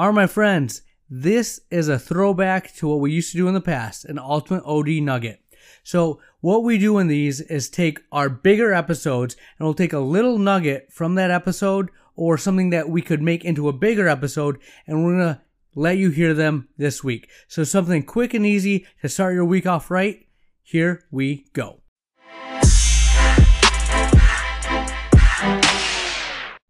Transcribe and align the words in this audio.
Are 0.00 0.14
my 0.14 0.26
friends, 0.26 0.80
this 1.10 1.60
is 1.70 1.88
a 1.88 1.98
throwback 1.98 2.74
to 2.76 2.88
what 2.88 3.00
we 3.00 3.12
used 3.12 3.32
to 3.32 3.36
do 3.36 3.48
in 3.48 3.52
the 3.52 3.60
past, 3.60 4.06
an 4.06 4.18
ultimate 4.18 4.64
OD 4.64 4.88
nugget. 5.02 5.42
So 5.82 6.22
what 6.40 6.64
we 6.64 6.78
do 6.78 6.96
in 6.96 7.06
these 7.06 7.42
is 7.42 7.68
take 7.68 8.00
our 8.10 8.30
bigger 8.30 8.72
episodes 8.72 9.36
and 9.58 9.66
we'll 9.66 9.74
take 9.74 9.92
a 9.92 9.98
little 9.98 10.38
nugget 10.38 10.90
from 10.90 11.16
that 11.16 11.30
episode 11.30 11.90
or 12.16 12.38
something 12.38 12.70
that 12.70 12.88
we 12.88 13.02
could 13.02 13.20
make 13.20 13.44
into 13.44 13.68
a 13.68 13.74
bigger 13.74 14.08
episode 14.08 14.58
and 14.86 15.04
we're 15.04 15.18
going 15.18 15.34
to 15.34 15.42
let 15.74 15.98
you 15.98 16.08
hear 16.08 16.32
them 16.32 16.70
this 16.78 17.04
week. 17.04 17.28
So 17.46 17.62
something 17.62 18.02
quick 18.02 18.32
and 18.32 18.46
easy 18.46 18.86
to 19.02 19.08
start 19.10 19.34
your 19.34 19.44
week 19.44 19.66
off 19.66 19.90
right. 19.90 20.26
Here 20.62 21.04
we 21.10 21.44
go. 21.52 21.82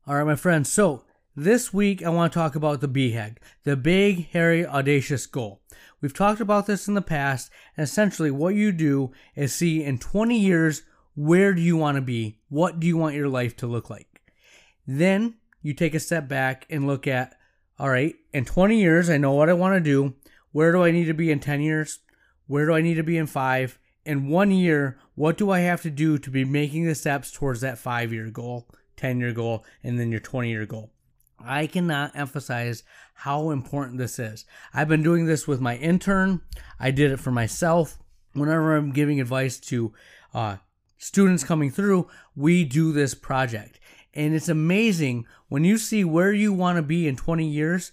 All 0.04 0.16
right, 0.16 0.26
my 0.26 0.34
friends. 0.34 0.72
So 0.72 1.04
this 1.44 1.72
week 1.72 2.02
I 2.02 2.10
want 2.10 2.32
to 2.32 2.38
talk 2.38 2.54
about 2.54 2.82
the 2.82 2.88
BHAG, 2.88 3.38
the 3.64 3.74
big, 3.74 4.28
hairy, 4.28 4.66
audacious 4.66 5.24
goal. 5.24 5.62
We've 6.02 6.12
talked 6.12 6.40
about 6.40 6.66
this 6.66 6.86
in 6.86 6.92
the 6.92 7.00
past, 7.00 7.50
and 7.78 7.84
essentially 7.84 8.30
what 8.30 8.54
you 8.54 8.72
do 8.72 9.12
is 9.34 9.54
see 9.54 9.82
in 9.82 9.96
20 9.96 10.38
years 10.38 10.82
where 11.16 11.54
do 11.54 11.62
you 11.62 11.78
want 11.78 11.96
to 11.96 12.02
be? 12.02 12.40
What 12.50 12.78
do 12.78 12.86
you 12.86 12.98
want 12.98 13.14
your 13.14 13.28
life 13.28 13.56
to 13.56 13.66
look 13.66 13.88
like? 13.88 14.20
Then 14.86 15.36
you 15.62 15.72
take 15.72 15.94
a 15.94 16.00
step 16.00 16.28
back 16.28 16.66
and 16.68 16.86
look 16.86 17.06
at, 17.06 17.34
all 17.78 17.88
right, 17.88 18.16
in 18.34 18.44
20 18.44 18.78
years, 18.78 19.08
I 19.08 19.16
know 19.16 19.32
what 19.32 19.48
I 19.48 19.54
want 19.54 19.76
to 19.76 19.80
do. 19.80 20.16
Where 20.52 20.72
do 20.72 20.84
I 20.84 20.90
need 20.90 21.06
to 21.06 21.14
be 21.14 21.30
in 21.30 21.40
10 21.40 21.62
years? 21.62 22.00
Where 22.48 22.66
do 22.66 22.74
I 22.74 22.82
need 22.82 22.94
to 22.94 23.02
be 23.02 23.16
in 23.16 23.26
five? 23.26 23.78
In 24.04 24.28
one 24.28 24.50
year, 24.50 24.98
what 25.14 25.38
do 25.38 25.50
I 25.50 25.60
have 25.60 25.80
to 25.82 25.90
do 25.90 26.18
to 26.18 26.30
be 26.30 26.44
making 26.44 26.84
the 26.84 26.94
steps 26.94 27.32
towards 27.32 27.62
that 27.62 27.78
five 27.78 28.12
year 28.12 28.28
goal, 28.30 28.68
10 28.96 29.20
year 29.20 29.32
goal, 29.32 29.64
and 29.82 29.98
then 29.98 30.10
your 30.10 30.20
20 30.20 30.50
year 30.50 30.66
goal? 30.66 30.90
I 31.44 31.66
cannot 31.66 32.16
emphasize 32.16 32.82
how 33.14 33.50
important 33.50 33.98
this 33.98 34.18
is. 34.18 34.44
I've 34.72 34.88
been 34.88 35.02
doing 35.02 35.26
this 35.26 35.46
with 35.46 35.60
my 35.60 35.76
intern. 35.76 36.42
I 36.78 36.90
did 36.90 37.10
it 37.12 37.20
for 37.20 37.30
myself. 37.30 37.98
Whenever 38.32 38.76
I'm 38.76 38.92
giving 38.92 39.20
advice 39.20 39.58
to 39.60 39.92
uh, 40.32 40.56
students 40.98 41.44
coming 41.44 41.70
through, 41.70 42.08
we 42.36 42.64
do 42.64 42.92
this 42.92 43.14
project. 43.14 43.80
And 44.14 44.34
it's 44.34 44.48
amazing 44.48 45.26
when 45.48 45.64
you 45.64 45.78
see 45.78 46.04
where 46.04 46.32
you 46.32 46.52
want 46.52 46.76
to 46.76 46.82
be 46.82 47.06
in 47.06 47.16
20 47.16 47.46
years, 47.46 47.92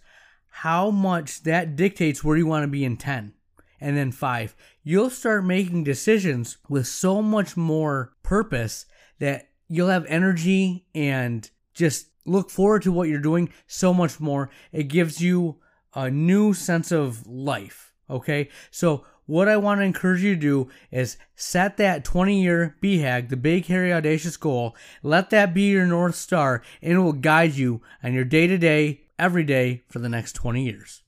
how 0.49 0.89
much 0.89 1.43
that 1.43 1.75
dictates 1.75 2.23
where 2.23 2.37
you 2.37 2.47
want 2.47 2.63
to 2.63 2.67
be 2.67 2.83
in 2.83 2.97
10 2.97 3.33
and 3.79 3.97
then 3.97 4.11
5. 4.11 4.55
You'll 4.83 5.09
start 5.09 5.45
making 5.45 5.83
decisions 5.83 6.57
with 6.67 6.87
so 6.87 7.21
much 7.21 7.55
more 7.55 8.13
purpose 8.23 8.85
that 9.19 9.49
you'll 9.67 9.89
have 9.89 10.05
energy 10.05 10.87
and 10.95 11.49
just 11.77 12.07
look 12.25 12.49
forward 12.49 12.81
to 12.83 12.91
what 12.91 13.07
you're 13.07 13.19
doing 13.19 13.51
so 13.65 13.93
much 13.93 14.19
more. 14.19 14.49
It 14.71 14.89
gives 14.89 15.21
you 15.21 15.57
a 15.93 16.11
new 16.11 16.53
sense 16.53 16.91
of 16.91 17.25
life. 17.25 17.93
Okay. 18.09 18.49
So, 18.71 19.05
what 19.25 19.49
I 19.49 19.57
want 19.57 19.81
to 19.81 19.85
encourage 19.85 20.23
you 20.23 20.35
to 20.35 20.39
do 20.39 20.69
is 20.89 21.17
set 21.35 21.75
that 21.77 22.05
20 22.05 22.41
year 22.41 22.77
BHAG, 22.81 23.27
the 23.27 23.35
big, 23.35 23.65
hairy, 23.65 23.91
audacious 23.91 24.37
goal. 24.37 24.73
Let 25.03 25.31
that 25.31 25.53
be 25.53 25.63
your 25.63 25.85
North 25.85 26.15
Star, 26.15 26.61
and 26.81 26.93
it 26.93 26.99
will 26.99 27.11
guide 27.11 27.55
you 27.55 27.81
on 28.01 28.13
your 28.13 28.23
day 28.23 28.47
to 28.47 28.57
day, 28.57 29.01
every 29.19 29.43
day 29.43 29.83
for 29.89 29.99
the 29.99 30.07
next 30.07 30.31
20 30.33 30.63
years. 30.63 31.01